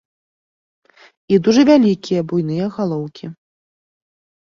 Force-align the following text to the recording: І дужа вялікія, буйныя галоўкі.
І 1.35 1.39
дужа 1.49 1.63
вялікія, 1.71 2.19
буйныя 2.35 2.65
галоўкі. 2.81 3.25